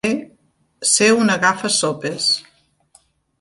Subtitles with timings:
[0.91, 2.31] Ser un agafa-sopes.